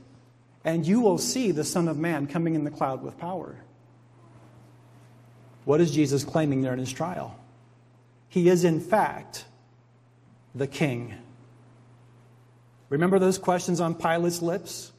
[0.65, 3.56] and you will see the Son of Man coming in the cloud with power.
[5.63, 7.38] What is Jesus claiming there in his trial?
[8.30, 9.45] He is, in fact,
[10.56, 11.13] the king.
[12.89, 14.91] Remember those questions on Pilate's lips?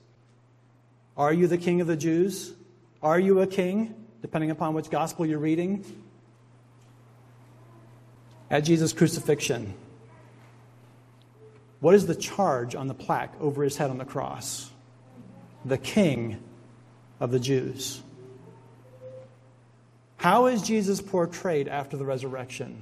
[1.16, 2.52] Are you the king of the Jews?
[3.02, 4.01] Are you a king?
[4.22, 5.84] Depending upon which gospel you're reading.
[8.50, 9.74] At Jesus' crucifixion,
[11.80, 14.70] what is the charge on the plaque over his head on the cross?
[15.64, 16.40] The king
[17.18, 18.00] of the Jews.
[20.16, 22.80] How is Jesus portrayed after the resurrection?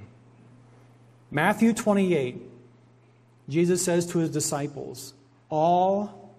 [1.30, 2.38] Matthew 28,
[3.48, 5.14] Jesus says to his disciples,
[5.48, 6.34] All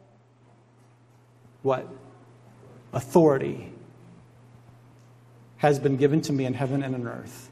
[1.64, 1.88] what?
[2.94, 3.72] Authority
[5.62, 7.52] has been given to me in heaven and on earth.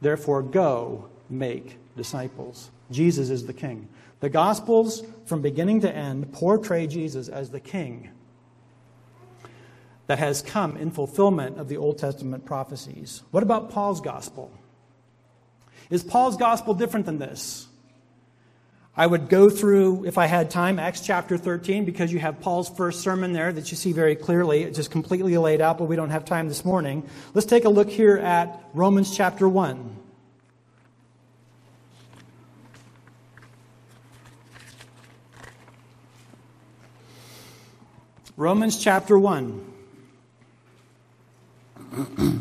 [0.00, 2.68] Therefore, go make disciples.
[2.90, 3.88] Jesus is the king.
[4.18, 8.10] The Gospels, from beginning to end, portray Jesus as the king
[10.08, 13.22] that has come in fulfillment of the Old Testament prophecies.
[13.30, 14.50] What about Paul's Gospel?
[15.90, 17.67] Is Paul's Gospel different than this?
[18.98, 22.68] I would go through, if I had time, Acts chapter 13, because you have Paul's
[22.68, 24.64] first sermon there that you see very clearly.
[24.64, 27.08] It's just completely laid out, but we don't have time this morning.
[27.32, 29.96] Let's take a look here at Romans chapter 1.
[38.36, 39.74] Romans chapter 1.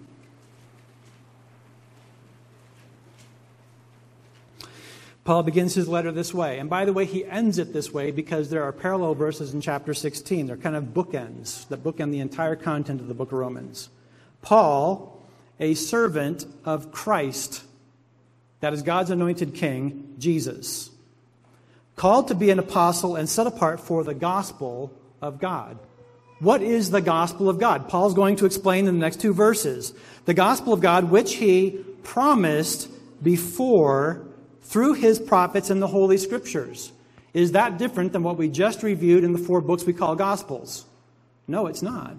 [5.23, 6.59] Paul begins his letter this way.
[6.59, 9.61] And by the way, he ends it this way because there are parallel verses in
[9.61, 10.47] chapter 16.
[10.47, 13.89] They're kind of bookends that bookend the entire content of the book of Romans.
[14.41, 15.25] Paul,
[15.59, 17.63] a servant of Christ,
[18.59, 20.89] that is God's anointed king, Jesus,
[21.95, 25.79] called to be an apostle and set apart for the gospel of God.
[26.39, 27.87] What is the gospel of God?
[27.87, 29.93] Paul's going to explain in the next two verses.
[30.25, 32.89] The gospel of God, which he promised
[33.23, 34.27] before
[34.63, 36.91] through his prophets in the Holy Scriptures.
[37.33, 40.85] Is that different than what we just reviewed in the four books we call Gospels?
[41.47, 42.15] No, it's not.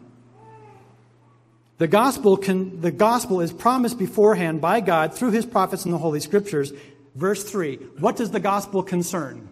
[1.78, 5.98] The gospel, can, the gospel is promised beforehand by God through his prophets in the
[5.98, 6.72] Holy Scriptures.
[7.14, 9.48] Verse 3 What does the gospel concern?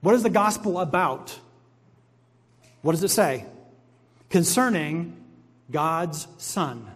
[0.00, 1.38] What is the gospel about?
[2.82, 3.44] What does it say?
[4.30, 5.16] Concerning
[5.70, 6.88] God's Son.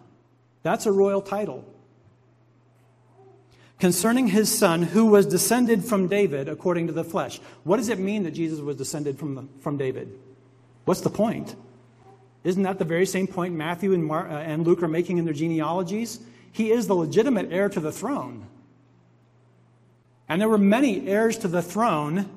[0.63, 1.65] That's a royal title
[3.81, 7.41] concerning his son who was descended from David according to the flesh.
[7.65, 10.17] What does it mean that Jesus was descended from, the, from David?
[10.85, 11.57] What's the point?
[12.45, 15.35] Isn't that the very same point Matthew and, uh, and Luke are making in their
[15.35, 16.21] genealogies?
[16.53, 18.47] He is the legitimate heir to the throne.
[20.29, 22.29] And there were many heirs to the throne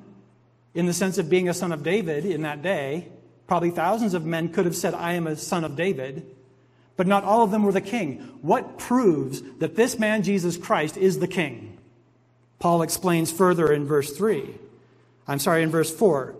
[0.74, 3.08] in the sense of being a son of David in that day.
[3.46, 6.26] Probably thousands of men could have said, I am a son of David
[6.96, 8.18] but not all of them were the king.
[8.42, 11.78] What proves that this man, Jesus Christ, is the king?
[12.58, 14.54] Paul explains further in verse 3.
[15.26, 16.34] I'm sorry, in verse 4.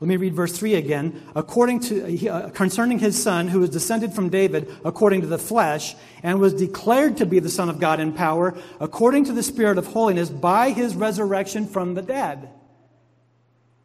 [0.00, 1.22] Let me read verse 3 again.
[1.34, 5.94] According to, uh, concerning his son, who was descended from David according to the flesh,
[6.22, 9.78] and was declared to be the Son of God in power, according to the Spirit
[9.78, 12.50] of holiness, by his resurrection from the dead.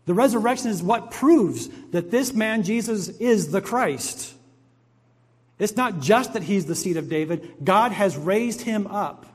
[0.07, 4.33] The resurrection is what proves that this man, Jesus, is the Christ.
[5.59, 9.25] It's not just that he's the seed of David, God has raised him up.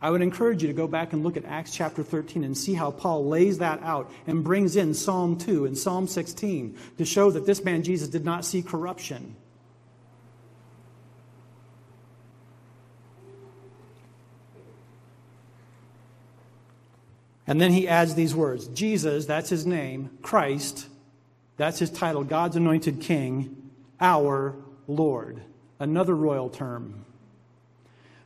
[0.00, 2.74] I would encourage you to go back and look at Acts chapter 13 and see
[2.74, 7.32] how Paul lays that out and brings in Psalm 2 and Psalm 16 to show
[7.32, 9.34] that this man Jesus did not see corruption.
[17.48, 20.86] And then he adds these words Jesus, that's his name, Christ,
[21.56, 24.54] that's his title, God's anointed king, our
[24.88, 25.42] Lord,
[25.78, 27.04] another royal term,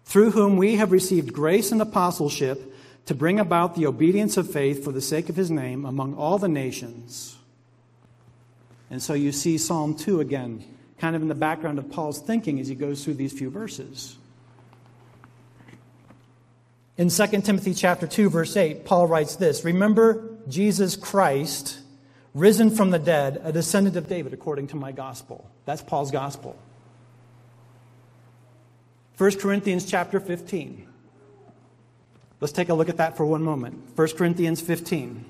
[0.04, 2.72] through whom we have received grace and apostleship
[3.04, 6.38] to bring about the obedience of faith for the sake of his name among all
[6.38, 7.36] the nations.
[8.90, 10.64] And so you see Psalm 2 again,
[10.98, 14.16] kind of in the background of Paul's thinking as he goes through these few verses.
[16.96, 21.78] In 2 Timothy chapter 2 verse 8, Paul writes this, "Remember Jesus Christ,
[22.34, 25.50] risen from the dead, a descendant of David according to my gospel.
[25.64, 26.56] That's Paul's gospel.
[29.18, 30.88] 1 Corinthians chapter 15.
[32.40, 33.80] Let's take a look at that for one moment.
[33.94, 35.24] 1 Corinthians 15.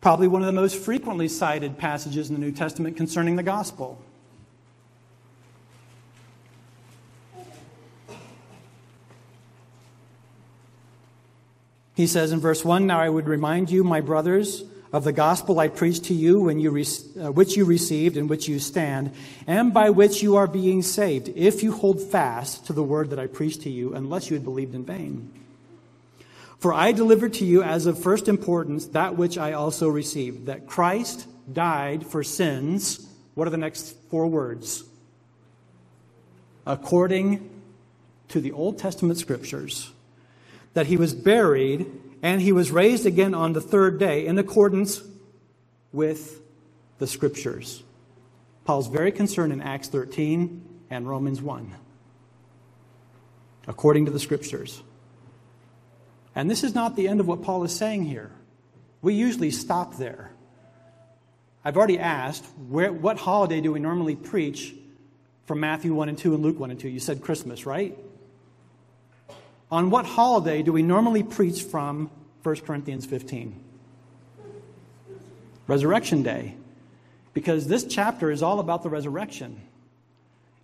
[0.00, 4.00] Probably one of the most frequently cited passages in the New Testament concerning the gospel.
[11.94, 15.58] He says in verse 1 Now I would remind you, my brothers, of the gospel
[15.58, 16.86] I preached to you, when you re-
[17.20, 19.12] uh, which you received, in which you stand,
[19.46, 23.18] and by which you are being saved, if you hold fast to the word that
[23.18, 25.32] I preached to you, unless you had believed in vain.
[26.58, 30.66] For I delivered to you as of first importance that which I also received, that
[30.66, 33.06] Christ died for sins.
[33.34, 34.84] What are the next four words?
[36.66, 37.50] According
[38.28, 39.90] to the Old Testament scriptures,
[40.74, 41.90] that he was buried
[42.22, 45.02] and he was raised again on the third day in accordance
[45.92, 46.40] with
[46.98, 47.82] the scriptures.
[48.64, 51.74] Paul's very concerned in Acts 13 and Romans 1.
[53.66, 54.82] According to the scriptures.
[56.34, 58.30] And this is not the end of what Paul is saying here.
[59.02, 60.30] We usually stop there.
[61.64, 64.74] I've already asked, where, what holiday do we normally preach
[65.46, 66.88] from Matthew 1 and 2 and Luke 1 and 2?
[66.88, 67.96] You said Christmas, right?
[69.74, 72.08] On what holiday do we normally preach from
[72.44, 73.60] 1 Corinthians 15?
[75.66, 76.54] Resurrection Day.
[77.32, 79.60] Because this chapter is all about the resurrection.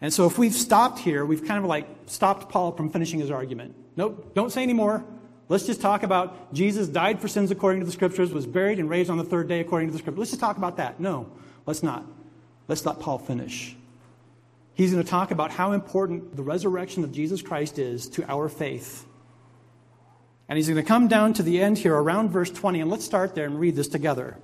[0.01, 3.33] And so if we've stopped here, we've kind of like stopped Paul from finishing his
[3.33, 3.75] argument.
[3.96, 5.05] Nope, don't say any more.
[5.49, 8.88] Let's just talk about Jesus died for sins according to the scriptures, was buried and
[8.88, 10.20] raised on the third day according to the scriptures.
[10.20, 11.01] Let's just talk about that.
[11.01, 11.29] No,
[11.66, 12.05] let's not.
[12.68, 13.75] Let's let Paul finish.
[14.81, 18.49] He's going to talk about how important the resurrection of Jesus Christ is to our
[18.49, 19.05] faith.
[20.49, 23.05] And he's going to come down to the end here around verse 20, and let's
[23.05, 24.38] start there and read this together.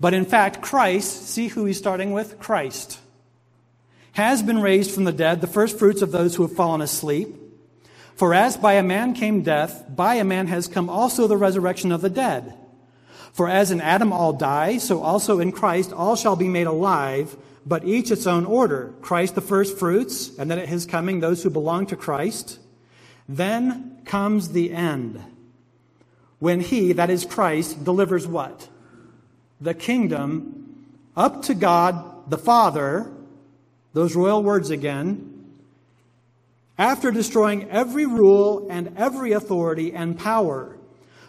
[0.00, 2.38] But in fact, Christ, see who he's starting with?
[2.38, 3.00] Christ,
[4.12, 7.36] has been raised from the dead, the first fruits of those who have fallen asleep.
[8.16, 11.92] For as by a man came death, by a man has come also the resurrection
[11.92, 12.54] of the dead.
[13.34, 17.36] For as in Adam all die, so also in Christ all shall be made alive,
[17.66, 18.94] but each its own order.
[19.00, 22.58] Christ the first fruits, and then at his coming those who belong to Christ.
[23.28, 25.22] Then comes the end,
[26.38, 28.68] when he, that is Christ, delivers what?
[29.60, 33.10] The kingdom up to God the Father,
[33.92, 35.30] those royal words again,
[36.76, 40.73] after destroying every rule and every authority and power.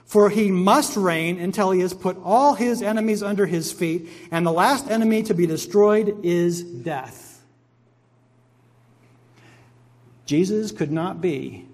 [0.05, 4.45] For he must reign until he has put all his enemies under his feet, and
[4.45, 7.43] the last enemy to be destroyed is death.
[10.25, 11.67] Jesus could not be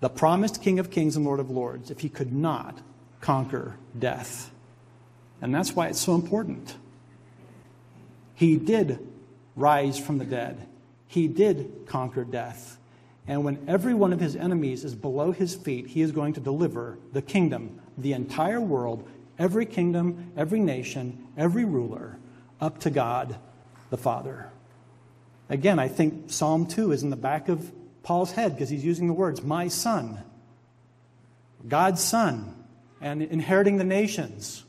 [0.00, 2.78] the promised King of Kings and Lord of Lords if he could not
[3.20, 4.50] conquer death.
[5.42, 6.76] And that's why it's so important.
[8.34, 9.06] He did
[9.56, 10.66] rise from the dead,
[11.06, 12.78] he did conquer death.
[13.30, 16.40] And when every one of his enemies is below his feet, he is going to
[16.40, 22.18] deliver the kingdom, the entire world, every kingdom, every nation, every ruler,
[22.60, 23.36] up to God
[23.90, 24.50] the Father.
[25.48, 27.70] Again, I think Psalm 2 is in the back of
[28.02, 30.18] Paul's head because he's using the words, my son,
[31.68, 32.52] God's son,
[33.00, 34.64] and inheriting the nations.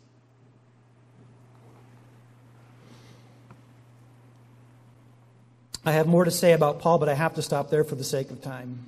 [5.84, 8.04] I have more to say about Paul, but I have to stop there for the
[8.04, 8.86] sake of time.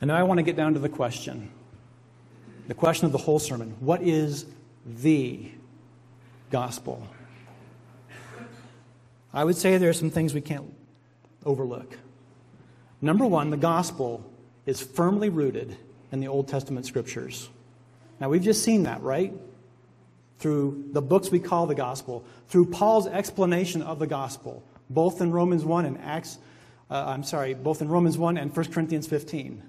[0.00, 1.50] And now I want to get down to the question
[2.68, 4.46] the question of the whole sermon What is
[4.86, 5.50] the
[6.50, 7.06] gospel?
[9.34, 10.72] I would say there are some things we can't
[11.44, 11.98] overlook.
[13.00, 14.24] Number one, the gospel
[14.66, 15.76] is firmly rooted
[16.12, 17.48] in the Old Testament scriptures.
[18.20, 19.32] Now, we've just seen that, right?
[20.38, 24.62] Through the books we call the gospel, through Paul's explanation of the gospel,
[24.94, 26.38] both in Romans 1 and Acts,
[26.90, 29.62] uh, I'm sorry, both in Romans 1 and 1 Corinthians 15.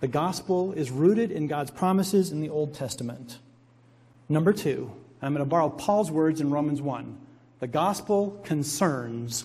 [0.00, 3.38] The gospel is rooted in God's promises in the Old Testament.
[4.28, 7.18] Number two, I'm going to borrow Paul's words in Romans 1.
[7.60, 9.44] The gospel concerns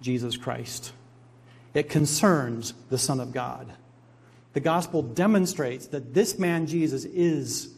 [0.00, 0.92] Jesus Christ.
[1.74, 3.72] It concerns the Son of God.
[4.54, 7.74] The gospel demonstrates that this man, Jesus, is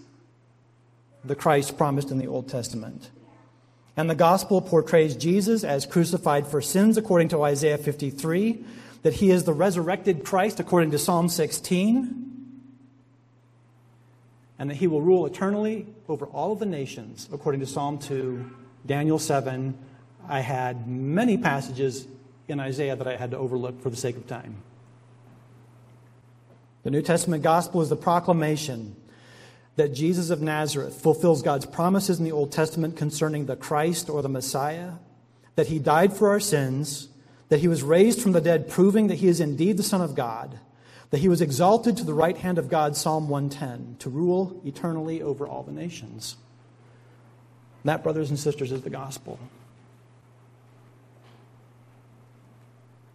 [1.24, 3.10] the Christ promised in the Old Testament.
[3.98, 8.64] And the gospel portrays Jesus as crucified for sins, according to Isaiah 53,
[9.02, 12.24] that he is the resurrected Christ, according to Psalm 16,
[14.56, 18.48] and that he will rule eternally over all of the nations, according to Psalm 2,
[18.87, 19.77] Daniel 7.
[20.29, 22.06] I had many passages
[22.46, 24.62] in Isaiah that I had to overlook for the sake of time.
[26.85, 28.94] The New Testament gospel is the proclamation
[29.79, 34.22] that Jesus of Nazareth fulfills God's promises in the Old Testament concerning the Christ or
[34.22, 34.94] the Messiah,
[35.54, 37.08] that he died for our sins,
[37.48, 40.16] that he was raised from the dead, proving that he is indeed the Son of
[40.16, 40.58] God,
[41.10, 45.22] that he was exalted to the right hand of God, Psalm 110, to rule eternally
[45.22, 46.37] over all the nations.
[47.85, 49.38] That, brothers and sisters, is the gospel.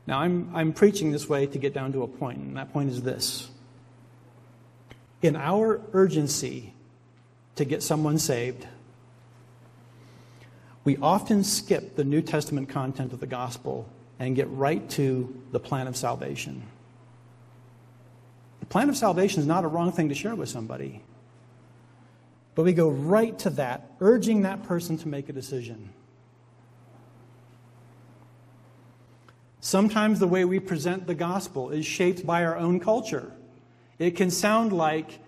[0.07, 2.89] Now, I'm, I'm preaching this way to get down to a point, and that point
[2.89, 3.49] is this.
[5.23, 6.73] In our urgency
[7.55, 8.67] to get someone saved,
[10.83, 13.87] we often skip the New Testament content of the gospel
[14.19, 16.61] and get right to the plan of salvation.
[18.59, 21.01] The plan of salvation is not a wrong thing to share with somebody.
[22.53, 25.93] But we go right to that, urging that person to make a decision.
[29.61, 33.31] Sometimes the way we present the gospel is shaped by our own culture.
[34.03, 35.19] It can sound like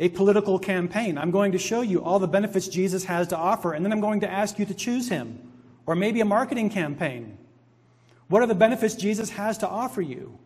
[0.00, 1.16] a political campaign.
[1.16, 4.00] I'm going to show you all the benefits Jesus has to offer, and then I'm
[4.00, 5.38] going to ask you to choose him.
[5.86, 7.38] Or maybe a marketing campaign.
[8.26, 10.36] What are the benefits Jesus has to offer you?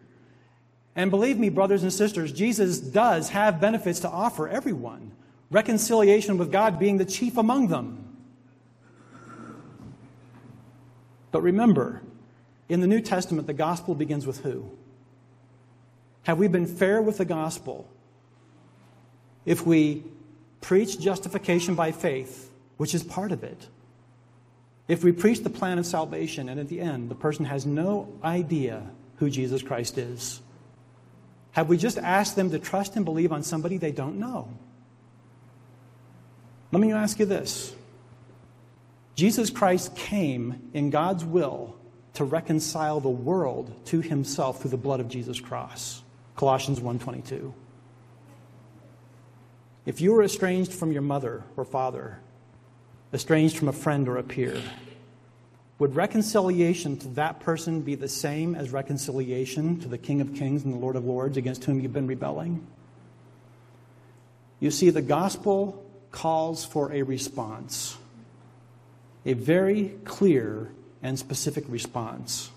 [0.94, 5.12] And believe me, brothers and sisters, Jesus does have benefits to offer everyone,
[5.50, 8.04] reconciliation with God being the chief among them.
[11.30, 12.02] But remember,
[12.68, 14.70] in the New Testament, the gospel begins with who?
[16.24, 17.88] Have we been fair with the gospel?
[19.44, 20.04] If we
[20.60, 23.66] preach justification by faith, which is part of it,
[24.88, 28.12] if we preach the plan of salvation and at the end the person has no
[28.22, 28.82] idea
[29.16, 30.40] who Jesus Christ is,
[31.52, 34.48] have we just asked them to trust and believe on somebody they don't know?
[36.70, 37.74] Let me ask you this
[39.14, 41.76] Jesus Christ came in God's will
[42.14, 46.01] to reconcile the world to himself through the blood of Jesus cross.
[46.36, 47.52] Colossians 1:22.
[49.84, 52.18] If you were estranged from your mother or father,
[53.12, 54.60] estranged from a friend or a peer,
[55.78, 60.64] would reconciliation to that person be the same as reconciliation to the King of Kings
[60.64, 62.64] and the Lord of Lords against whom you've been rebelling?
[64.60, 67.96] You see, the gospel calls for a response,
[69.26, 70.70] a very clear
[71.02, 72.50] and specific response.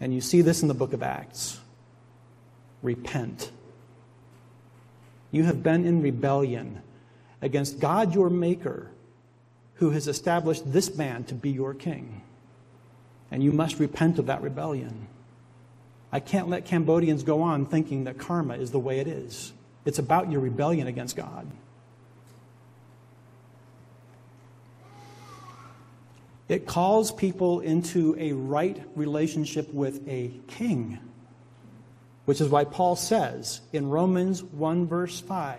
[0.00, 1.60] And you see this in the book of Acts
[2.82, 3.50] repent.
[5.30, 6.82] You have been in rebellion
[7.42, 8.90] against God your Maker,
[9.74, 12.22] who has established this man to be your king.
[13.30, 15.06] And you must repent of that rebellion.
[16.10, 19.52] I can't let Cambodians go on thinking that karma is the way it is.
[19.84, 21.46] It's about your rebellion against God.
[26.48, 30.98] It calls people into a right relationship with a king,
[32.28, 35.58] which is why Paul says in Romans 1, verse 5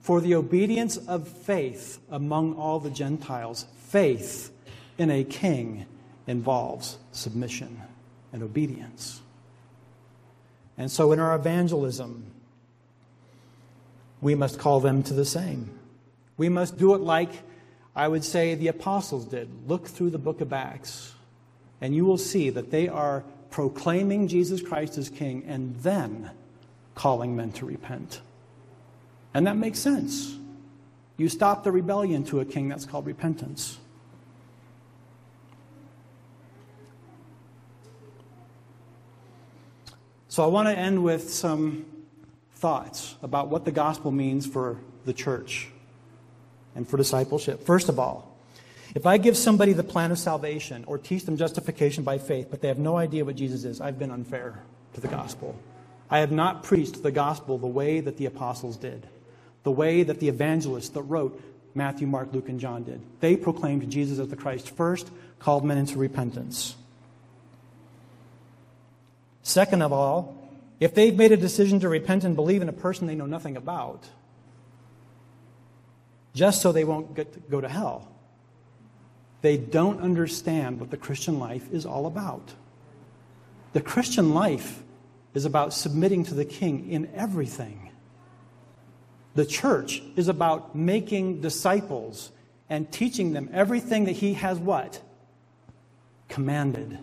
[0.00, 4.50] For the obedience of faith among all the Gentiles, faith
[4.96, 5.84] in a king
[6.26, 7.82] involves submission
[8.32, 9.20] and obedience.
[10.78, 12.32] And so in our evangelism,
[14.22, 15.78] we must call them to the same.
[16.38, 17.28] We must do it like
[17.94, 19.50] I would say the apostles did.
[19.68, 21.12] Look through the book of Acts,
[21.82, 23.22] and you will see that they are
[23.52, 26.30] proclaiming Jesus Christ as King and then
[26.96, 28.20] calling men to repent.
[29.34, 30.36] And that makes sense.
[31.16, 33.78] You stop the rebellion to a king, that's called repentance.
[40.28, 41.84] So I want to end with some
[42.54, 45.68] thoughts about what the gospel means for the church
[46.74, 47.64] and for discipleship.
[47.66, 48.31] First of all,
[48.94, 52.60] if I give somebody the plan of salvation or teach them justification by faith, but
[52.60, 54.62] they have no idea what Jesus is, I've been unfair
[54.94, 55.56] to the gospel.
[56.10, 59.06] I have not preached the gospel the way that the apostles did,
[59.62, 61.40] the way that the evangelists that wrote
[61.74, 63.00] Matthew, Mark, Luke, and John did.
[63.20, 66.76] They proclaimed Jesus as the Christ first, called men into repentance.
[69.42, 70.36] Second of all,
[70.80, 73.56] if they've made a decision to repent and believe in a person they know nothing
[73.56, 74.04] about,
[76.34, 78.11] just so they won't get to go to hell.
[79.42, 82.52] They don't understand what the Christian life is all about.
[83.72, 84.82] The Christian life
[85.34, 87.90] is about submitting to the king in everything.
[89.34, 92.30] The church is about making disciples
[92.70, 95.02] and teaching them everything that he has what?
[96.28, 96.98] Commanded.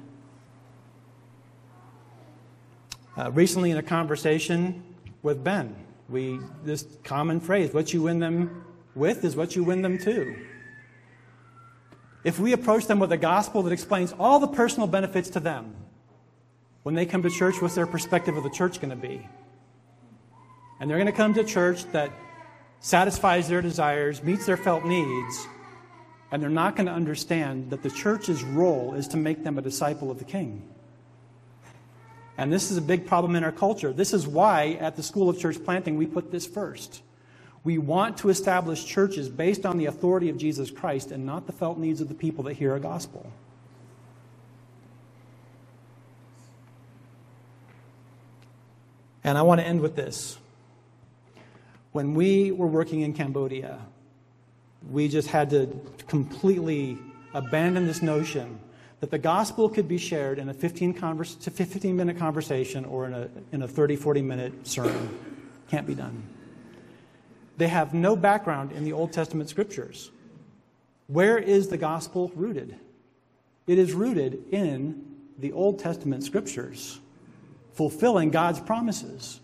[3.17, 4.83] Uh, recently, in a conversation
[5.23, 5.75] with Ben,
[6.07, 8.63] we this common phrase: "What you win them
[8.95, 10.35] with is what you win them to.
[12.23, 15.75] If we approach them with a gospel that explains all the personal benefits to them,
[16.83, 19.27] when they come to church, what's their perspective of the church going to be?
[20.79, 22.11] And they're going to come to church that
[22.79, 25.47] satisfies their desires, meets their felt needs,
[26.31, 29.61] and they're not going to understand that the church's role is to make them a
[29.61, 30.67] disciple of the king.
[32.37, 33.91] And this is a big problem in our culture.
[33.91, 37.01] This is why at the School of Church Planting we put this first.
[37.63, 41.53] We want to establish churches based on the authority of Jesus Christ and not the
[41.53, 43.31] felt needs of the people that hear a gospel.
[49.23, 50.37] And I want to end with this.
[51.91, 53.79] When we were working in Cambodia,
[54.89, 56.97] we just had to completely
[57.33, 58.59] abandon this notion
[59.01, 63.13] that the gospel could be shared in a 15, converse, 15 minute conversation or in
[63.13, 65.17] a, in a 30, 40 minute sermon.
[65.69, 66.23] Can't be done.
[67.59, 70.11] They have no background in the Old Testament scriptures.
[71.07, 72.79] Where is the gospel rooted?
[73.67, 75.05] It is rooted in
[75.37, 77.01] the Old Testament scriptures,
[77.73, 79.41] fulfilling God's promises.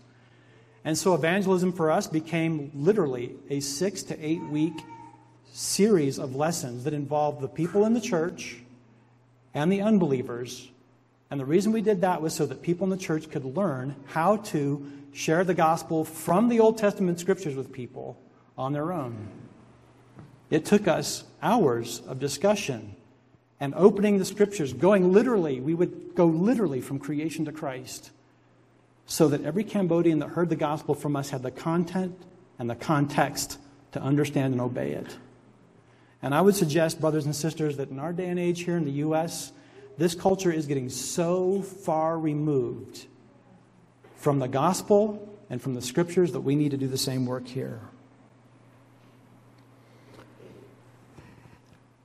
[0.82, 4.80] And so evangelism for us became literally a six to eight week
[5.52, 8.62] series of lessons that involved the people in the church
[9.52, 10.70] and the unbelievers.
[11.30, 13.94] And the reason we did that was so that people in the church could learn
[14.06, 18.18] how to share the gospel from the Old Testament scriptures with people
[18.58, 19.28] on their own.
[20.50, 22.94] It took us hours of discussion
[23.58, 28.10] and opening the scriptures, going literally, we would go literally from creation to Christ,
[29.06, 32.14] so that every Cambodian that heard the gospel from us had the content
[32.58, 33.58] and the context
[33.92, 35.16] to understand and obey it.
[36.20, 38.84] And I would suggest, brothers and sisters, that in our day and age here in
[38.84, 39.52] the U.S.,
[39.96, 43.06] this culture is getting so far removed
[44.16, 47.46] from the gospel and from the scriptures that we need to do the same work
[47.46, 47.80] here.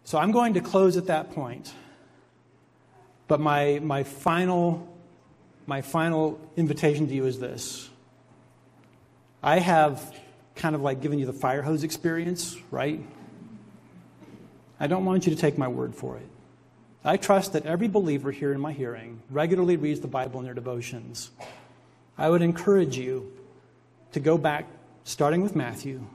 [0.03, 1.74] So I'm going to close at that point.
[3.28, 4.88] But my, my, final,
[5.66, 7.89] my final invitation to you is this.
[9.41, 10.14] I have
[10.55, 13.01] kind of like given you the fire hose experience, right?
[14.80, 16.28] I don't want you to take my word for it.
[17.03, 20.53] I trust that every believer here in my hearing regularly reads the Bible in their
[20.53, 21.32] devotions.
[22.18, 23.32] I would encourage you
[24.12, 24.68] to go back,
[25.03, 26.05] starting with Matthew,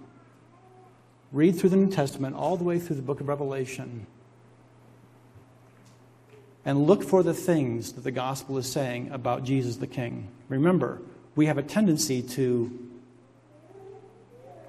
[1.33, 4.07] read through the New Testament all the way through the book of Revelation,
[6.65, 10.29] and look for the things that the gospel is saying about Jesus the King.
[10.49, 11.01] Remember,
[11.35, 12.87] we have a tendency to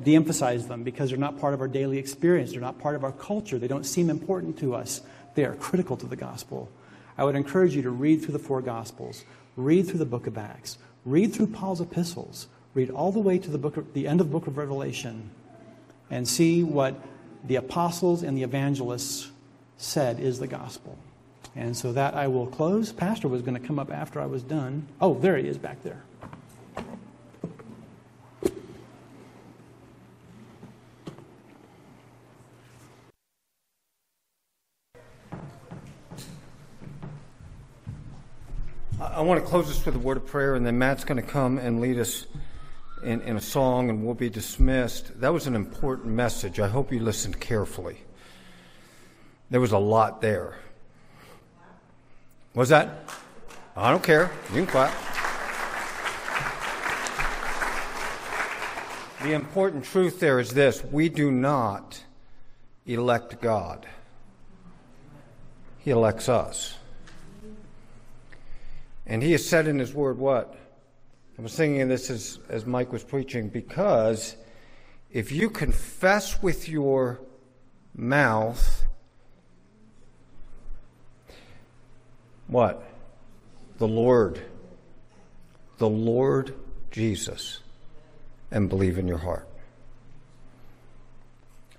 [0.04, 2.52] de emphasize them because they're not part of our daily experience.
[2.52, 3.58] They're not part of our culture.
[3.58, 5.02] They don't seem important to us.
[5.34, 6.70] They are critical to the gospel.
[7.18, 9.26] I would encourage you to read through the four gospels,
[9.56, 13.50] read through the book of Acts, read through Paul's epistles, read all the way to
[13.50, 15.30] the, book of, the end of the book of Revelation,
[16.12, 16.96] and see what
[17.46, 19.32] the apostles and the evangelists
[19.78, 20.98] said is the gospel.
[21.56, 22.92] And so that I will close.
[22.92, 24.86] Pastor was going to come up after I was done.
[25.00, 26.04] Oh, there he is back there.
[39.28, 41.58] Want to close this with a word of prayer, and then Matt's going to come
[41.58, 42.26] and lead us
[43.04, 45.20] in, in, a song, and we'll be dismissed.
[45.20, 46.62] That was an important message.
[46.62, 47.98] I hope you listened carefully.
[49.50, 50.56] There was a lot there.
[52.54, 53.10] Was that?
[53.76, 54.32] I don't care.
[54.54, 54.94] You can clap.
[59.24, 62.02] The important truth there is this we do not
[62.86, 63.86] elect God,
[65.80, 66.77] He elects us.
[69.08, 70.56] And he has said in his word what?
[71.40, 74.36] I was thinking this as, as Mike was preaching because
[75.12, 77.22] if you confess with your
[77.96, 78.84] mouth
[82.48, 82.84] what?
[83.78, 84.42] The Lord,
[85.78, 86.56] the Lord
[86.92, 87.60] Jesus,
[88.52, 89.48] and believe in your heart.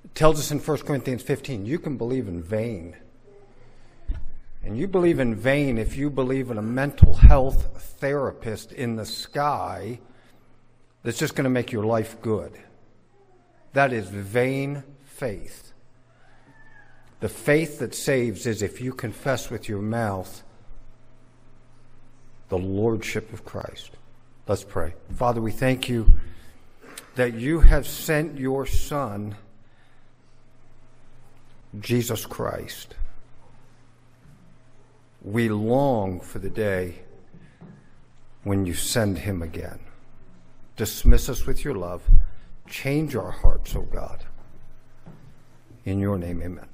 [0.05, 2.97] It tells us in 1 Corinthians 15 you can believe in vain
[4.69, 9.07] and you believe in vain if you believe in a mental health therapist in the
[9.07, 9.99] sky
[11.03, 12.53] that's just going to make your life good.
[13.73, 15.73] That is vain faith.
[17.21, 20.43] The faith that saves is if you confess with your mouth
[22.51, 23.93] the Lordship of Christ.
[24.47, 24.93] Let's pray.
[25.15, 26.19] Father, we thank you
[27.15, 29.35] that you have sent your Son,
[31.81, 32.97] Jesus Christ
[35.23, 37.01] we long for the day
[38.45, 39.81] when you send him again.
[40.77, 42.03] Dismiss us with your love.
[42.69, 44.25] Change our hearts, O oh God.
[45.85, 46.69] In your name, amen.